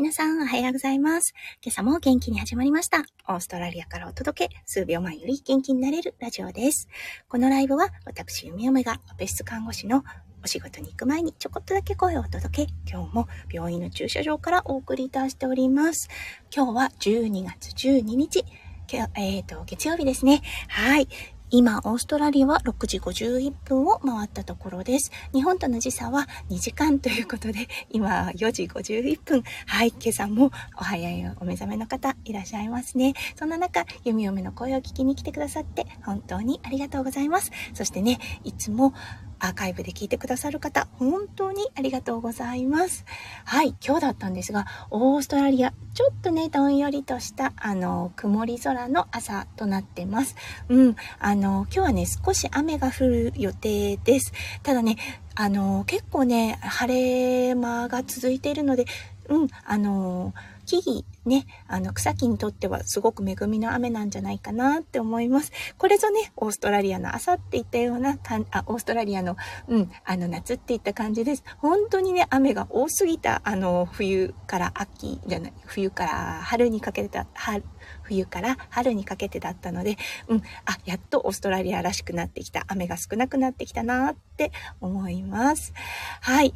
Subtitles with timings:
[0.00, 1.34] 皆さん、おはようございます。
[1.62, 3.04] 今朝も元気に始まりました。
[3.28, 6.88] オーストラリアからお届け、数秒前より元気になれるラジオです。
[7.28, 10.02] このライブは、私、弓嫁が、別室看護師の
[10.42, 16.08] お仕事に行く前にちょこっとだけ声をお届け、今日も病院の駐車場からお送りいたしております。
[16.50, 18.46] 今日は12月12日、
[18.94, 20.40] えっ、ー、と、月曜日ですね。
[20.68, 21.08] はい。
[21.52, 25.10] 今、オーストラリアは6時51分を回ったところです。
[25.32, 29.42] 日本との時差は2時間ということで、今4時51分。
[29.66, 33.14] はい、今朝もお早いお目覚めの方いらっしゃいますね。
[33.34, 37.50] そんな中、弓嫁の声を聞きに来てくださって本当にありがとうございます。
[37.74, 38.94] そしてね、いつも
[39.40, 43.04] アーカイブで聞いてくださる方、本当にありがとうございます。
[43.44, 50.36] はい、今日だったんですが、オーストラリア、ちょっとね、どんよりとした、あの、曇り空の朝となってます。
[50.68, 54.32] うん、あの、今日はね、少し雨が降る予定です。
[54.62, 54.96] ただね、
[55.34, 58.84] あの、結構ね、晴れ間が続いているので、
[59.28, 60.34] うん、あの、
[60.70, 65.50] 木々、ね、あの、草木にとってはすごく恵みの雨なんじゃないかなって思います。
[65.78, 68.18] これぞね、オーストラリアの朝っていったような、
[68.52, 71.42] あ、オーストラリアの、うん、あの、夏っていった感じです。
[71.58, 77.64] 本当にね、雨が多すぎた、あの、冬から秋じゃない、冬から春にかけてた、春、
[78.02, 79.96] 冬から春にかけてだったので、
[80.28, 82.64] うん、あ、やっとオーストラリアらしくなってきた。
[82.68, 85.72] 雨が少なくなってきたなって思います。
[86.20, 86.54] はい。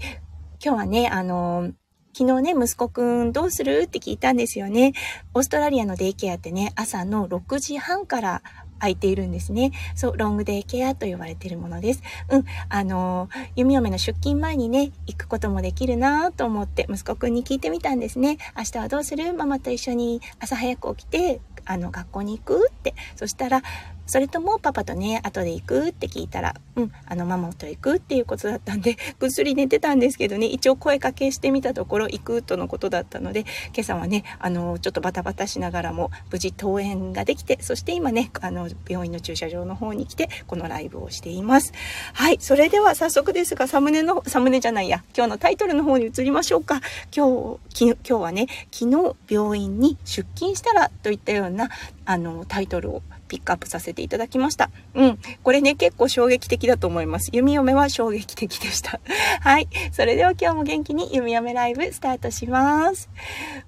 [0.64, 1.72] 今日はね、あの
[2.16, 3.82] 昨日ね、息子くんどうする？
[3.86, 4.92] って聞いたんですよね。
[5.34, 8.42] オーストラリアのデイケアってね、朝の6時半から
[8.78, 9.72] 空いているんですね。
[9.96, 12.02] そう、ロングデイケアと呼ばれているものです。
[12.28, 18.38] うん、あの、弓嫁の出勤前にね、行くこともできるなと思って息子くんに聞いてみたんですね。
[18.56, 22.94] 明日はどうするママと一緒に朝早く起きて、あの、学校に行くって。
[23.16, 23.62] そしたら、
[24.06, 33.40] それともパパとね、後で行くって聞いたら、うん、あの、ママと行くっていうことだったんで、 ぐっすり寝てたんですけどね、一応声かけしてみたところ、行くとのことだったので、
[33.74, 41.72] 今朝はね、あの、ちょっとバタバタしながらも、無事登園ができて、そして今ね、あの、病院の駐車場の方に来て、このライブをしています。
[42.12, 46.82] はい、それでは早速ですが、サムネの、サムネじゃないや、今日のタイトルの方に移りましょうか。
[47.14, 51.70] 今日、今日はね、昨日病院に出勤したらといったような、な
[52.04, 54.70] あの、タイトルをピックアップさせていただきました。
[54.94, 55.18] うん。
[55.42, 57.30] これね、結構衝撃的だと思います。
[57.32, 59.00] 弓嫁は衝撃的でした。
[59.40, 59.68] はい。
[59.92, 63.08] それでは今日も元気に弓嫁ライブスタートします。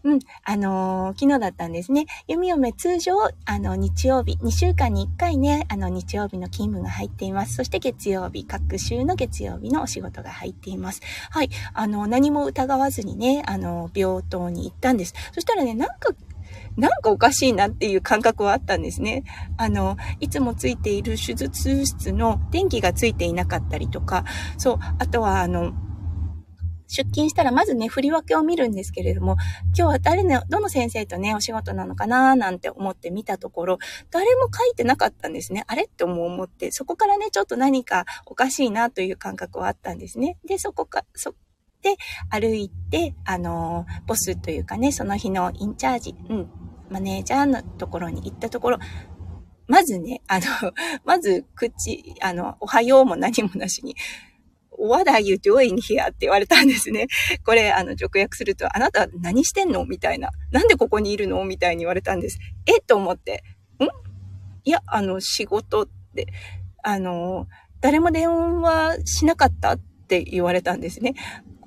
[0.04, 0.19] うん。
[0.44, 2.06] あのー、昨日だったんですね。
[2.28, 3.14] 弓嫁通常、
[3.44, 7.54] あの、日曜日、2週間に1回ね、あの、日曜日の勤務が入っています。
[7.54, 11.00] そして月曜日、各週の月曜日のお仕事が入っています。
[11.30, 11.50] はい。
[11.72, 15.14] あの、何も疑わずにね、あの、病棟に行ったんです。
[15.32, 16.12] そしたらね、なんか
[16.76, 19.25] なんかおかしいなっていう感覚はあったんですね。
[19.56, 24.25] あの、いつもついている手術室の電気がついていなかったりとか、
[24.59, 25.72] そう、あとはあの、
[26.88, 29.36] 出勤したらまずね、振り分けを見るんですけれども、
[29.66, 33.78] 今日は誰の、どの先生とね、お仕事なのかななんて思って見たところ、
[34.10, 35.65] 誰も書いてなかったんですね。
[35.66, 40.38] あれって思って、そこからね、ちょっと何かおかしいなという感覚はあったんですね。
[40.47, 41.34] で、そこか、そ、
[41.82, 41.97] で、
[42.31, 46.50] 歩いて、あの、ボスというかね、その日のインチャージ、うん、
[46.91, 48.78] マネージャーのところに行ったところ、
[49.66, 50.44] まずね、あの、
[51.04, 53.97] まず口、あの、おはようも何もなしに、
[54.78, 56.04] What are you doing here?
[56.04, 57.06] って言われたんですね。
[57.44, 60.30] これ、あの、直訳すると、あなた何してんのみたいな。
[60.50, 62.38] なんでここにいるのみたいに言われたんです。
[62.66, 63.42] えと思って、
[63.80, 63.84] ん？
[64.64, 66.26] いや、あの、仕事って、
[66.82, 67.47] あの、
[67.80, 68.28] 誰も電
[68.60, 71.14] 話しなかったって言われたんですね。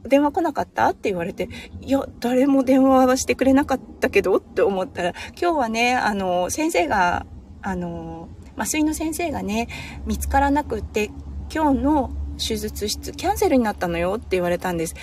[0.04, 0.88] 電話来なかった？
[0.90, 1.50] って言われて、
[1.82, 7.26] いや、誰も電話はしてくれなかったけどって思ったら、今日はね、あの、先生が、
[7.62, 9.68] あの、麻酔の先生がね、
[10.06, 11.12] 見つからなくって、
[11.54, 14.96] 今日の手術室キャンセルになったのよって言われたんです。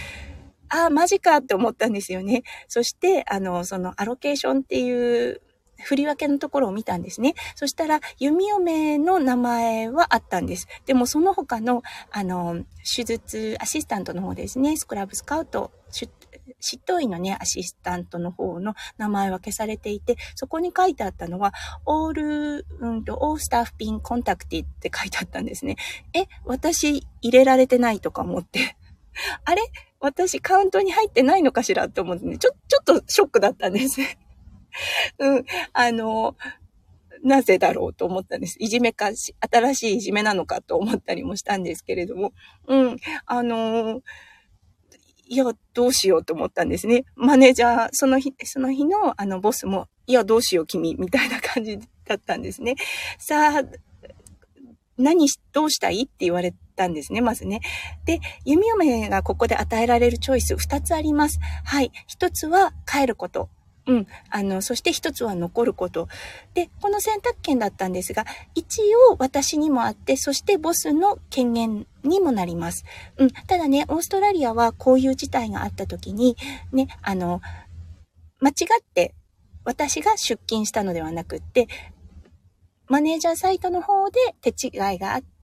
[0.69, 2.43] ああ、マジかって思ったんですよね。
[2.67, 5.41] そして、あの、そのアロケーションっていう
[5.85, 7.35] 振り分けのところを見たんですね。
[7.55, 10.69] そしたら、弓嫁の名前はあったんです。
[10.87, 15.71] でもその他の、あの、手術アシスタントの方ですね、スクラブスカウト、
[16.59, 21.53] 執刀医のね、アシスタントの方の名前は消されていて、そこに書いてあったのは、
[21.87, 25.77] all, うんと、all staff being contacted って書いてあったんですね。
[26.15, 28.77] え、私入れられてないとか思って。
[29.45, 29.63] あれ？
[29.99, 34.01] 私カウントに入ってないのかしらって思ってね、ちょ、ちょっとショックだったんです。
[35.19, 36.37] うん、あの、
[37.23, 38.57] なぜだろうと思ったんです。
[38.61, 42.33] いじめかし、新しいいじめなのかと思ったりもしたんですけれども、
[42.67, 42.97] うん、
[43.27, 44.03] あの
[45.29, 45.45] いや、
[45.75, 47.05] どうしようと思ったんですね。
[47.17, 52.77] マネージャー、その日、その日のあのボスも、いや、どうしよう君、みたいな感じだったんですね。
[53.19, 53.63] さあ、
[54.99, 57.61] 何し、どうしたいって言われたんですね、まずね。
[58.05, 61.41] で、弓嫁がここで与えられるチョイス二つあります。
[61.65, 61.91] はい。
[62.07, 63.49] 一つは帰ること。
[63.87, 64.07] うん。
[64.31, 66.09] あの、そして一つは残ること。
[66.55, 68.25] で、この選択権だったんですが、
[68.55, 72.85] 一応私にもあって、そしてボスの権限にもなります。
[73.17, 73.31] うん。
[73.31, 76.37] ただね、オーストラリアはこういう事態があった時に、
[76.73, 77.41] ね、あの、
[78.41, 79.15] 間違って
[79.65, 81.69] 私が出勤したのではなくって、
[82.89, 85.36] マネージャーサイトの方で手違いがあって、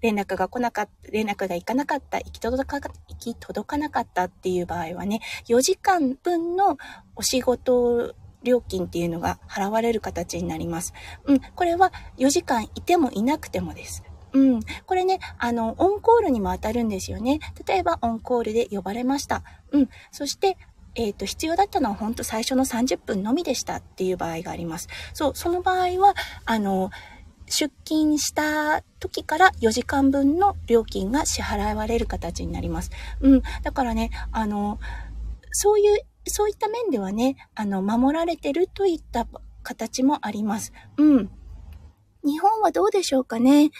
[0.00, 6.78] 連絡が来なかった、連絡が行かなかった、行き届か行き届かなかったっていう場合はね、4時間分の
[7.14, 10.94] お仕事料金っていうのが払われる形になります。
[11.24, 14.02] うん、これは4時間いてもいなくてもです。
[14.32, 14.60] うん。
[14.84, 17.40] これね、あの、オンコールにも当たるんですよね。
[17.66, 19.42] 例えば、オンコールで呼ばれました。
[19.72, 19.88] うん。
[20.10, 20.58] そして、
[20.94, 24.88] えっ、ー、と、必要だったのは本当最初の30分のみでしたっていう場合があります。
[25.14, 26.14] そう、その場合は、
[26.44, 26.90] あの、
[27.46, 32.90] 出勤した時から4時間分の料金が支払われる形になります。
[33.20, 33.42] うん。
[33.62, 34.78] だからね、あの、
[35.52, 39.26] そういう、そういった面ではね、あの、守られてるといった
[39.62, 40.72] 形もあります。
[40.96, 41.30] うん。
[42.24, 43.70] 日本はどうでしょうかね。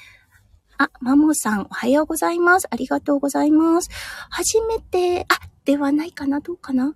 [0.78, 2.68] あ、マモさん、おはようございます。
[2.70, 3.88] ありがとうございます。
[4.30, 6.94] 初めて、あ、ではないかなどうかな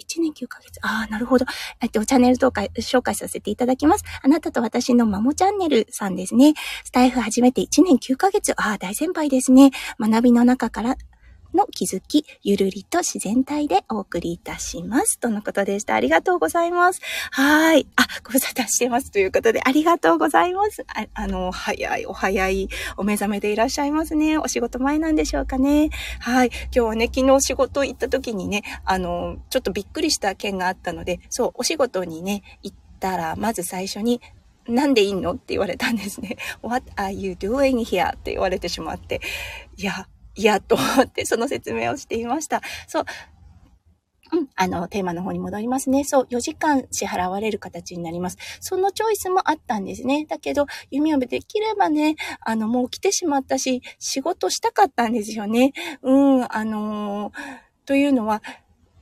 [0.00, 0.78] 1年9ヶ月。
[0.82, 1.46] ああ、なるほど。
[1.80, 4.04] えっと、チャンネル紹介、紹介させていただきます。
[4.22, 6.54] あなたと私のマモチャンネルさんですね。
[6.84, 8.52] スタイフ始めて1年9ヶ月。
[8.52, 9.70] ああ、大先輩ですね。
[9.98, 10.96] 学びの中から
[11.54, 15.18] の気づき、ゆるりと自然体でお送りいたします。
[15.18, 15.94] とのことでした？
[15.94, 17.00] ありがとうございます。
[17.30, 17.86] はい。
[17.96, 19.10] あ、ご無沙汰してます。
[19.10, 20.84] ということで、ありがとうございます。
[20.88, 24.38] ああの、早い、お早い、お目覚めでいらっしゃいますね。
[24.38, 25.90] お仕事前なんでしょうかね。
[26.20, 26.48] はい。
[26.48, 34.20] 今日はね、昨日仕事行った時にね、あの、ちょっとびっくりした件があったので、そう、お仕事にね、行ったら、まず最初に、
[34.68, 35.32] なんでいいの？
[35.32, 36.36] って言われたんですね。
[36.62, 38.14] What are you doing here?
[38.14, 39.20] って言われてしまって。
[39.76, 40.06] いや、
[40.44, 42.62] やと思ってその説明をしていました。
[42.86, 43.04] そう。
[44.32, 46.04] うん、あの、テーマの方に戻りますね。
[46.04, 48.38] そう、4時間支払われる形になります。
[48.60, 50.24] そのチョイスもあったんですね。
[50.28, 55.72] だけど、弓嫁できればね、あの、もう来てしまったし、仕事したかったんですよね。
[56.02, 57.32] うん、あのー、
[57.86, 58.42] というのは、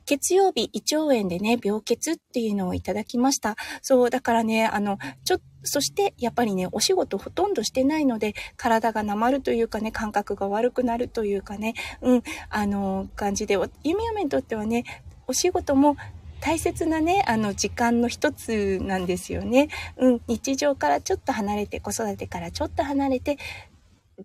[0.07, 3.55] 月曜日、胃腸炎でね、病欠っていうのをいただきました。
[3.83, 14.85] そう、だからね、あの、ちょっそして、やっぱりね、お仕事ほとんどしてないので、体がなまるというかね、感覚が悪くなるというかね、うん、あの、感じで、弓嫁にとってはね、
[15.27, 15.97] お仕事も
[16.41, 19.67] 大切なね、あの、時間の一つなんですよね。
[19.97, 23.37] うん、日常からちょっと離れて、子育てからちょっと離れて、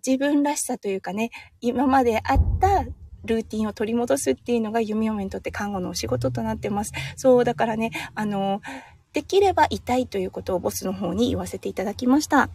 [0.05, 2.85] 自分らしさというかね、今まであった
[3.25, 6.93] ルーティンを取り戻すっていうのが弓嫁にとって看護のお仕事となってます。
[7.15, 8.61] そう、だからね、あの、
[9.15, 12.49] できれば痛いということをボスの方に言わせていただきました。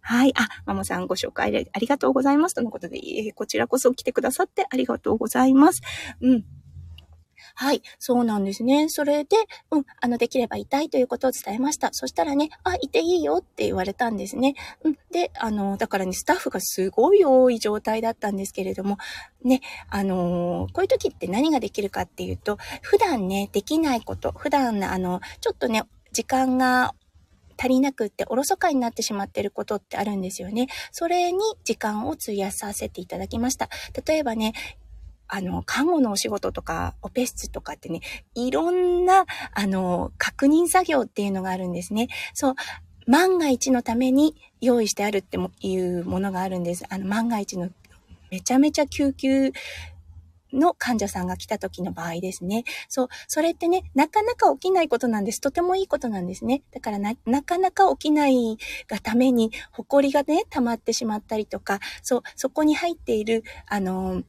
[0.00, 0.32] はい。
[0.36, 2.54] あ、マモさんご紹介ありがとうございます。
[2.54, 5.82] とのことでえ、こちらこそ来てくださってありがとうございます。
[6.20, 6.44] うん。
[7.54, 8.88] はい、そうなんですね。
[8.88, 9.36] それで、
[9.70, 11.90] うん、あの、できれば痛いということを伝えました。
[11.92, 14.54] そしたらね、あ、いていいよって言われたんですね。
[14.84, 18.98] うん、で、あの、だからね、スタッフがすごい多い状態だったんですけれども、
[19.42, 26.94] ね、あのこういう時って何ができるかっていうと、普段ね、できないこと、普段、あの、ちょっとね、時間が
[27.58, 30.68] 足りなくっておろそかになってしまっていることってあるんですよね。
[30.92, 33.68] それに時間を費やさせていただきました。
[34.06, 34.54] 例えばね、
[35.32, 38.00] あの、看護のお仕事とか、オペ室とかってね、
[38.34, 42.08] いろんな、あの、確認作業っていうのがあるんですね。
[42.34, 42.54] そう、
[43.06, 46.84] 万が一のために用意してあるっていうものがあるんです。
[46.88, 47.70] あの、万が一の
[48.30, 49.52] めちゃめちゃ救急
[50.52, 52.64] の患者さんが来た時の場合ですね。
[52.88, 55.40] そう、それってね、なかなか起きないことなんです。
[55.40, 56.62] とてもいいことなんですね。
[56.72, 64.22] だからな、なかなか起きないがために、埃がね、溜まってしまったりとか、そう、そこに入っている、あの、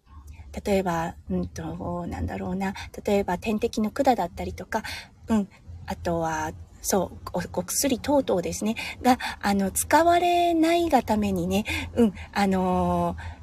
[0.66, 2.74] 例えば、うんと、なんだろうな、
[3.06, 4.84] 例えば点滴の管だったりとか、
[5.28, 5.50] うん、
[5.86, 11.66] あとは、そう、お薬等々ですね、が、あの、使われないがためにね、
[11.96, 13.41] うん、あのー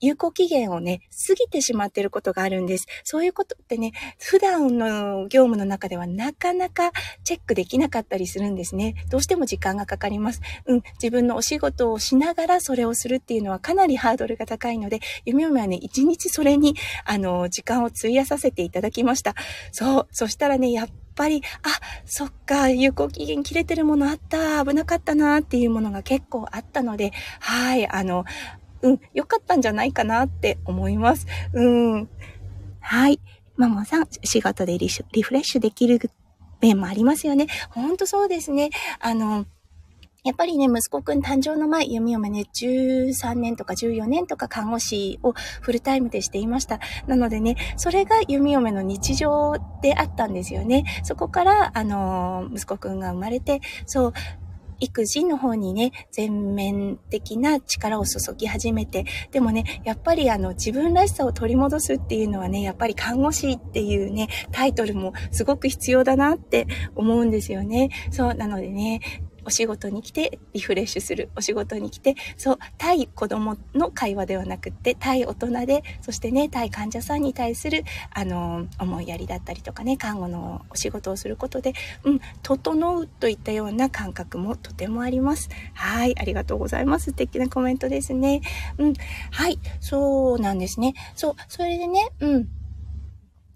[0.00, 2.86] 有効期限をね、過ぎてしまっていることがあるんです。
[3.04, 6.92] そういうことってね、普段の業務の中ではなかなか
[7.24, 8.94] チェックできなかったりするんですね。
[9.10, 10.40] どうしても時間がかかります。
[10.66, 16.74] うん、自分のお仕事をしながらそれをするっていうのはかなりハードルが高いので、夢嫁はね、一日それに、
[17.04, 19.34] あの、時間を費やさせていただきました。
[19.72, 21.68] そう、そしたらね、やっぱり、あ、
[22.06, 28.24] そっか、有効期限切れてるものあった、危なかったなっていうものが結構あったので、はい、あの、
[28.82, 31.26] うん、良かったんじゃないかなって思います。
[31.52, 32.08] うん。
[32.80, 33.20] はい。
[33.56, 36.00] ママさん、仕事でリリフレッシュできる
[36.60, 37.48] 面もありますよね。
[37.70, 38.70] ほんとそうですね。
[39.00, 39.46] あの、
[40.24, 46.80] やっぱりね、息子くん誕生の前、弓嫁ね、13年とか14年とか看護師をフルタイムでしていました。
[47.06, 50.84] なのでね、それが弓嫁の日常であったんですよね。
[51.04, 54.12] そこから、あの、息子くんが生まれて、そう、
[54.80, 67.90] 育児の方にね、全面的な力を注ぎ始めて、でもね、やっぱりあの自分らしさを取り戻すっていうのはね、やっぱり看護師っていうね、タイトルもすごく必要だなって思うんですよね。
[68.10, 69.00] そう、なのでね、
[69.48, 71.30] お仕事に来てリフレッシュする。
[71.34, 81.72] お仕事に来て、そう、対子供の会話ではなくって、対大人で、そしてね、対患者さんに対する、あの、思いやりだったりとかね、看護のお仕事をすることで、
[82.04, 85.48] うん、整うといったような感覚もとてもあります。
[85.72, 87.06] はい、ありがとうございます。
[87.06, 88.42] 素敵なコメントですね。
[88.76, 88.92] うん、
[89.30, 90.92] はい、そうなんですね。
[91.16, 92.57] そう、それでね、うん。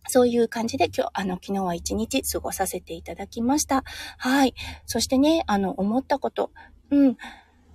[0.09, 3.85] そういう感じで今日、あの、昨日は一日過ごさせていただきました。
[4.19, 4.55] はい。
[4.87, 6.51] そしてね、あの、思ったこと。
[6.91, 7.17] うん。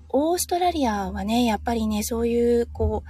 [0.10, 3.10] オーストラリアはね、やっぱりね、そういう、こう、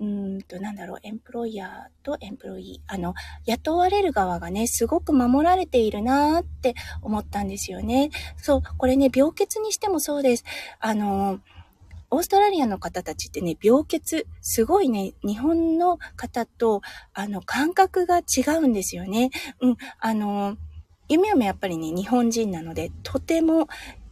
[0.00, 2.92] うんと、なんだろう、エンプロイヤーとエンプロイー。
[2.94, 3.14] あの、
[3.46, 8.10] 雇われる側がね、すごく守られているなーって思ったんですよね。
[8.36, 10.44] そう、これね、病欠にしてもそうです。
[10.78, 11.40] あの、
[12.10, 16.80] オーストラリアの方たちってね、病欠、すごいね、日本の方と、
[17.12, 19.30] あの、感覚が違うんですよね。
[19.60, 20.56] うん、あの、
[21.08, 23.68] 夢もやっぱりね、日本人なので、とても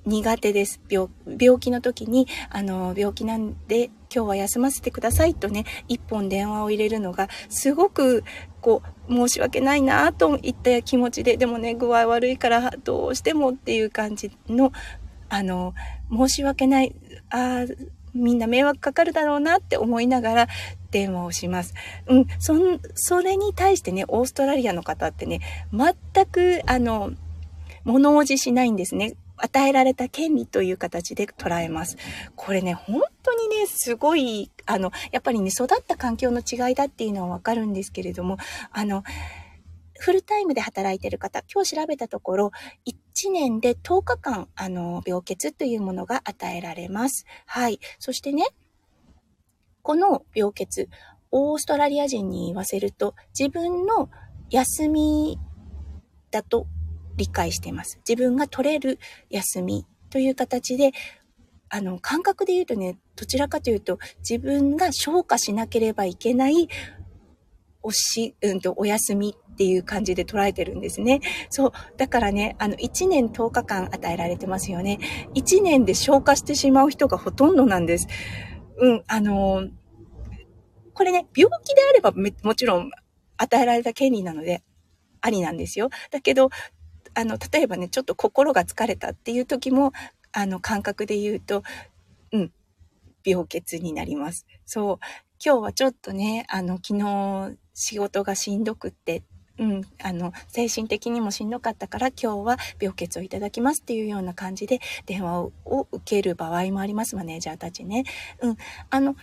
[0.06, 0.80] 苦手です。
[0.88, 8.24] 病、病気の時に、あの、病気なんで、今日は休ませてくださいとね、一本電話を入れるのが、すごく、
[8.60, 14.72] こう、申し訳ないなといった気持ちで、でもね、具合悪いからどうしてもっていう感じの
[15.28, 15.74] あの、
[16.10, 16.94] 申し訳ない、
[17.30, 20.48] ああみんな迷惑かかるだろうなって思いながら
[20.90, 21.74] 電話をします。
[22.06, 25.40] うん、そん、それに対してね、オーストラリアの方ってね、
[25.72, 27.12] 全く、あの、
[27.84, 29.14] 物おじしないんですね。
[29.38, 31.98] 与えられた権利という形で捉えます。
[32.36, 38.38] これね、本当にね、すごい、あの、やっぱりね、育った環境の違いだっていうのはわかるんですけれども、
[38.72, 39.04] あの、
[39.98, 42.50] フルタイムで働いている方、今日調べたところ、
[42.86, 47.24] 1年で10日間、あの、病欠というものが与えられます。
[47.46, 47.80] はい。
[47.98, 48.46] そしてね、
[49.82, 50.88] この病欠、
[51.30, 54.10] オーストラリア人に言わせると、自分の
[54.50, 55.38] 休み
[56.30, 56.66] だと
[57.16, 57.98] 理解しています。
[58.08, 58.98] 自分が取れる
[59.30, 60.92] 休みという形で、
[61.68, 66.68] あの、感覚で言うとね、どちらかというと、自分が消化しなければいけない
[67.82, 71.20] おし、うんと、お休みっていう感じで捉えてるんですね。
[71.48, 71.72] そう。
[71.96, 74.98] だからね、あの、1年10日間与えられてますよね。
[75.34, 78.06] 1年で消化してしまう人がほとんどなんです。
[78.78, 79.68] うん、あの
[80.92, 82.90] これね、病気であればもちろん
[83.38, 84.62] 与えられた権利なので、
[85.22, 85.88] ありなんですよ。
[86.10, 86.50] だけど、
[87.14, 89.92] あの、例えばね、ちょっと心が疲れたっていう時も、
[90.32, 91.62] あの、感覚で言うと、
[92.32, 92.52] うん、
[93.24, 94.46] 病欠になります。
[94.66, 94.98] そう。
[95.44, 99.22] 今日はちょっとね、あの、昨日仕事がしんどくって、
[99.58, 105.52] うん、あの、精神的にもしんどかったから今日は病欠をいただきますっていうような感じで電話を
[105.92, 108.04] 受ける場合もあります、マネージャーたちね。
[108.40, 108.56] うん、
[108.90, 109.16] あの、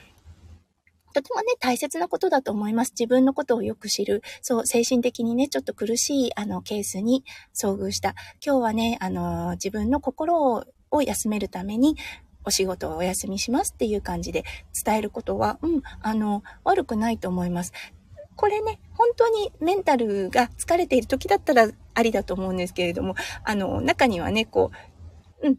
[1.13, 2.91] とてもね、大切なことだと思います。
[2.91, 4.23] 自分のことをよく知る。
[4.41, 7.23] そう、精神的にね、ちょっと苦しい、あの、ケースに
[7.53, 8.15] 遭遇した。
[8.43, 11.95] 今日はね、あの、自分の心を休めるために、
[12.45, 14.43] お仕事をお休みしますっていう感じで
[14.83, 17.71] 伝えることは、うん、あの、悪くないと思います。
[18.35, 24.71] これね、本当にメンタルが疲れている時だったらありだと思うんですけれども、あの、中にはね、こ
[25.41, 25.55] う、うん、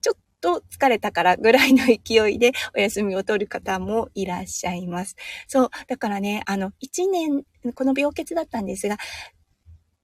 [0.00, 5.16] ちょっと疲れたからぐらいの勢いでお休みを取る方もいらっしゃいます。
[5.46, 7.44] そう、だからね、あの、1年、
[7.74, 8.96] この病欠だったんですが、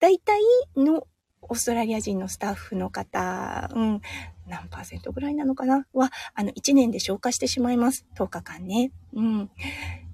[0.01, 0.41] 大体
[0.77, 1.07] の
[1.43, 4.01] オーストラリア人のスタッフの方、うん、
[4.47, 5.87] 何パーセントぐらいなのかな？
[5.93, 8.07] は、あの、1年で消化してしまいます。
[8.17, 8.93] 10日間ね。
[9.15, 9.51] うん。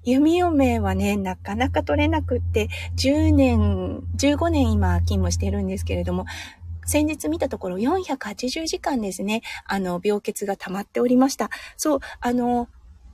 [0.04, 6.25] 弓嫁はね、なかなか取れなくって、10年、15年今勤務してるんですけれども、
[6.87, 11.50] 先日見たところ480時間ですね、あの、病欠が溜まっておりました。
[11.76, 12.69] そう、あの、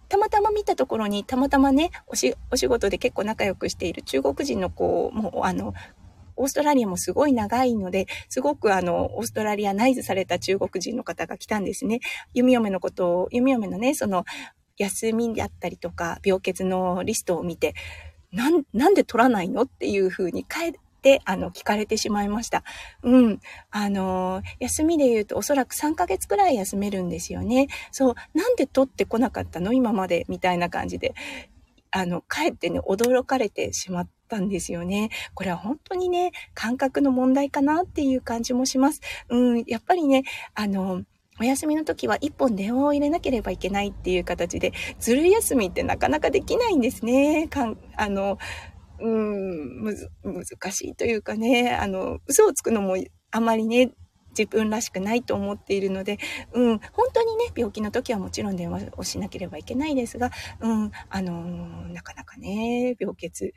[0.08, 5.74] たまたま見たところに、たまたまね、おし、お仕事で結構仲良くしている中国人の子も、あの、
[6.36, 12.00] オーストラリアもすごい長いので、すごくあの、オーストラリアナイズされた中国人の方が来たんですね。
[12.34, 14.24] 弓嫁のことを、弓嫁のね、その、
[14.78, 17.74] 休みだったりとか、病欠のリストを見て、
[18.32, 22.64] なん、なんで取らないのっていうふうに帰って、あの、聞かれてしまいました。
[23.02, 23.40] うん。
[23.70, 27.68] あの、休みで言うとおそらく3ヶ月くらい休めるんですよね。
[27.92, 28.14] そう。
[28.34, 29.72] なんで取ってこなかったの？
[29.72, 31.14] 今までみたいな感じで。
[31.92, 35.08] あの、かえってね、驚かれてしまったんですよね。
[35.34, 39.00] これは本当にね、感覚の問題かなっていう感じもします。
[39.30, 41.04] うん、やっぱりね、あの、
[41.40, 47.48] お休みの時は一本電話を入れなければいけないっていう形で、ずる休みってなかなかできないんですね。
[47.48, 48.38] かんあの、
[49.00, 52.96] うん、むず、難しいというかね、あの、嘘をつくのも
[53.30, 53.92] あまりね、
[54.36, 56.18] 自分らしくないと思っているので、
[56.52, 61.32] うん、本当にね、病気の時はもちろん電話をしなければいけないですが、うん、あの
[61.88, 63.54] なかなかね、病欠、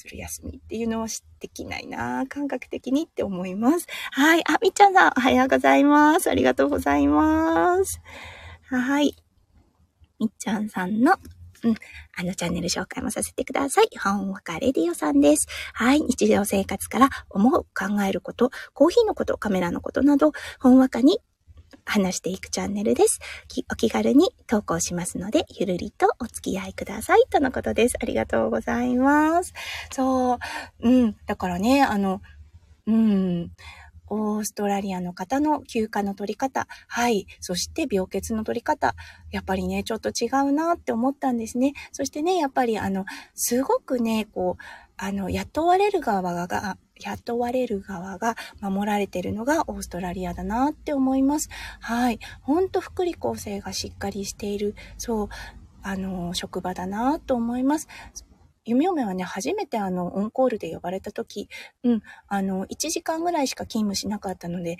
[0.00, 1.06] する休みっていうのは
[1.40, 3.86] できないな感覚的にって思います。
[4.12, 4.42] はい。
[4.48, 6.30] あ、みっちゃんさん、おはようございます。
[6.30, 8.00] ありがとうございます。
[8.64, 9.14] はい。
[10.18, 11.16] みっちゃんさんの
[11.62, 11.74] うん。
[12.16, 13.88] あの、チャンネル紹介もさせてください。
[13.98, 15.46] ほんわかレディオさんです。
[15.74, 16.00] はい。
[16.00, 21.20] 日常生活から思う、考えること、コーヒーのこと、カメラのことなど、ほんわかに
[21.90, 23.18] 話していくチャンネルです。
[23.70, 27.24] お気軽に投稿しますので、ゆるりとお付き合いください。
[27.30, 27.96] とのことです。
[28.00, 29.52] ありがとうございます。
[29.92, 30.38] そう。
[30.80, 31.16] うん。
[31.26, 32.22] だからね、あの、
[32.86, 33.50] うん。
[34.12, 37.26] オーストラリアの方の休暇の取り方、はい。
[37.40, 38.94] そして病欠の取り方、
[39.30, 41.74] やっぱりね、ちょっと違うなって思ったんですね。
[41.92, 43.04] そしてね、やっぱりあの、
[43.34, 44.62] すごくね、こう、
[44.96, 51.48] あの、雇われる側が、雇われる側が守られてるのがオーストラリアだなって思います。
[51.80, 52.18] はい。
[52.42, 55.28] ほんと福利厚生がしっかりしている、そう、
[55.82, 57.88] あの、職場だなと思います。
[58.64, 61.48] 弓嫁はね、初めてあの、オンコールで呼ばれた時、
[61.82, 64.76] うん、あの、1時間ぐらいしか勤務しなかったので、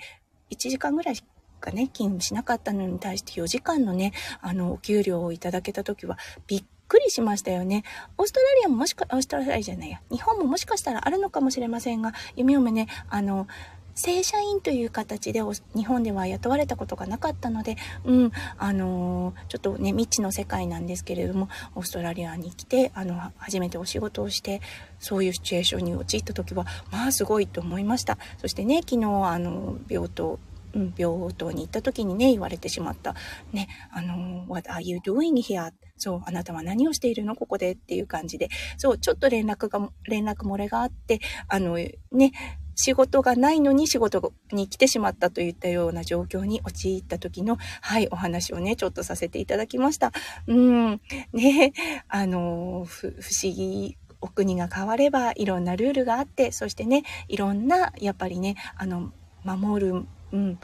[0.51, 1.23] 1時間ぐらいし
[1.59, 7.85] かね、勤務しなかったのに対して4時間のね、あの、お給料をいただけた時は、びっくりしましたよね。
[8.17, 13.47] オーストラリアももしか、オーストラリアじゃないや、日本ももしかしたらあるのかもしれませんが、弓嫁ね、あの、
[13.95, 15.41] 正社員という形で
[15.75, 24.61] 日本では雇われたことがなかったので、うん、あのー、ちょっとね、未知の世界なんですけれども、オーストラリアに来て、あの、初めてお仕事をして、
[24.99, 28.17] そういうシチュエーションに陥った時は、まあすごいと思いました。
[28.39, 30.39] そしてね、昨日、あの、病棟、
[30.73, 33.15] うん、病棟に行った時にね、言われてしまった。
[33.53, 35.71] ね、あの、What are you doing here?
[36.01, 37.35] そう、あなたは何をしているの？
[37.35, 38.49] ここでっていう感じで。
[38.77, 42.31] そう、ちょっと連絡が、連絡漏れがあって、あの、ね、
[42.73, 50.11] 仕事がないのに仕事に来てしまったといったような状況に陥った時の、はい、お話をね、ちょっとさせていただきました。
[50.47, 51.01] うん、
[51.33, 51.73] ね、
[52.07, 59.11] あの、不思議、お国が変わればいろんなルールがあって、そしてね、いろんな、やっぱりね、あの、
[59.43, 60.59] 守る、うん、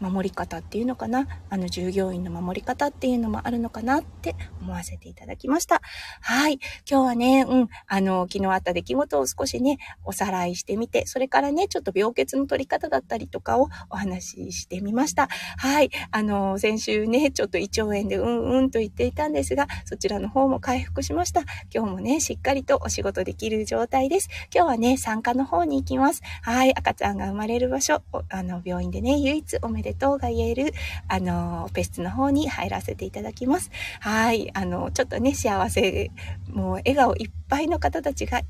[0.00, 1.28] 守り方っていうのかな？
[1.50, 5.80] あの従業員の守り方っていうのもあるのかなって思わせていただきました。
[6.20, 6.58] はい。
[6.90, 15.28] 今日はね、うん、あの、昨日あった出来事を少しね、おさらいしてみて、それからね、ちょっと病欠の取り方だったりとかをお話ししてみました。
[15.58, 15.90] はい。
[16.10, 21.42] あの、先週ね、ちょっと胃腸炎でうんうんと言っていたんですが、そちらの方も回復しました。
[21.74, 24.28] 今日もね、しっかりとお仕事できる状態です。
[24.54, 26.22] 今日はね、産科の方に行きます。
[26.42, 26.74] はい。
[26.74, 30.72] 赤ちゃんが生まれる場所、あの、病院でね、唯一おめででとが言える、
[31.08, 33.70] あの、オペ室の方に入らせていただきます。
[34.00, 34.50] はい。
[34.54, 36.10] あの、ちょっとね、幸せ、
[36.48, 38.42] もう笑顔いっぱいの方たちが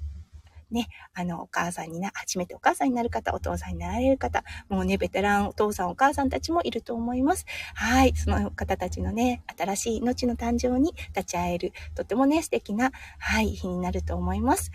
[0.71, 7.47] ね、あの、お母さんにな、初めてお母さんになる方、お父さんになられる方、もうね、ベテランお父さんお母さんたちもいると思います。
[7.75, 8.15] はい。
[8.15, 14.71] その方たちのね、新しい命の誕生に立ち会える、とてもね、素敵な、はい、日になると思います。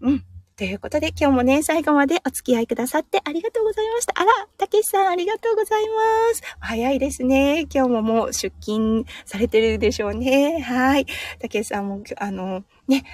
[0.00, 0.24] うん。
[0.58, 4.14] ということで、今日もね、最後までお付き合いくださってありがとうございました。
[4.16, 6.42] あら、たけしさんありがとうございます。
[6.60, 7.66] 早いですね。
[7.70, 10.60] 今日ももう出勤されてるでしょうね。
[10.60, 11.04] はい。
[11.40, 13.04] たけしさんも、あの、ね、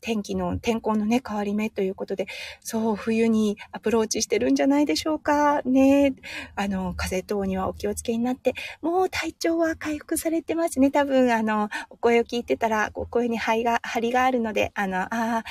[0.00, 2.26] 天気の、天候のね、変わり目ということで、
[2.60, 5.60] そう、冬にアプローチしてるんじゃないでしょうか。
[5.66, 6.14] ね。
[6.56, 10.90] あの、風等にはお気をつけになって、もう体調は回復されてますね。
[10.90, 15.44] 多分、あの、お声を聞いてたら、お声に張りが、張りがあるので、あの、ああ、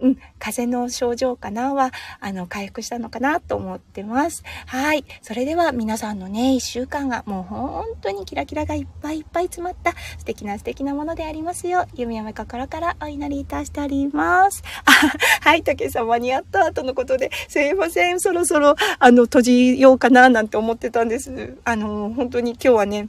[0.00, 4.42] うん、風邪の症状かなは、あの、回復したのかなと思ってます。
[4.66, 5.04] はい。
[5.22, 14.62] それでは皆さんのね、一週間がもう本当にキラキラがいっぱいいっぱい詰まった素敵な素敵なものでありますよう、弓嫁心からお祈りいたしております。
[14.84, 14.92] あ、
[15.48, 18.20] はい、竹さん間に合ったとのことで、すいません。
[18.20, 21.56] そろそろ、あの、閉じようかななんて思ってたんです。
[21.64, 23.08] あの、本当に今日はね、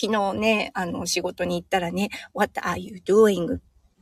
[0.00, 3.60] 昨日ね、あの、仕事に行ったらね、What are you doing?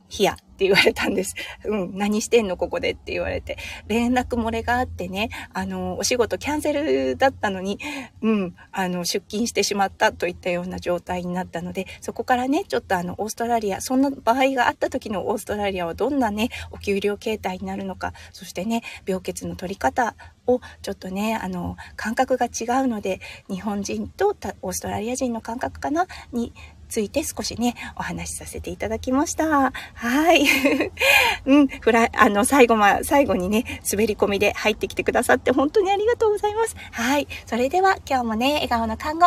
[0.09, 1.35] ヒアって言われたんです。
[1.65, 3.57] うん、何してんのここでって言われて。
[3.87, 7.79] 連絡漏れがあってね、あの、お仕事キャンセルだったのに、
[8.21, 20.15] うん、あの、出勤してしまったといったような状態になったので、そこからね、ちょっとあの、オーストラリア、そんな場合があった時のオーストラリアはどんなね、お給料形態になるのか、そしてね、病欠の取り方
[20.47, 26.53] をちょっとね、あの、感覚が違うので、日本人とオーストラリア人の感覚かなに
[26.93, 29.71] ついて少しね、お話しさせていただきました。
[29.95, 30.45] はい。
[31.47, 36.75] うん、フラあの、最後ま、最後にね、滑り込みで入ってきてくださって本当にありがとうございます。
[36.91, 37.27] はい。
[37.47, 39.25] それでは今日もね、笑顔の看護、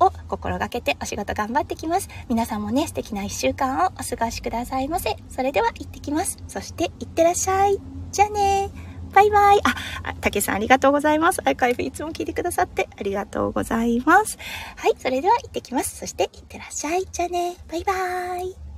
[0.00, 2.08] を心がけてお仕事頑張ってきます。
[2.30, 5.16] 皆さんもね、素敵な一週間をお過ごしくださいませ。
[5.28, 6.38] それでは行ってきます。
[6.48, 7.78] そして行ってらっしゃい。
[8.10, 9.60] じゃあねバイバイ。
[10.04, 11.40] あ、たけさんありがとうございます。
[11.40, 14.38] アーカイブいつも聞いてくださってありがとうございます。
[14.76, 15.98] はい、それでは行ってきます。
[15.98, 17.06] そして行ってらっしゃい。
[17.10, 17.92] じゃあねバイバ
[18.38, 18.71] イ。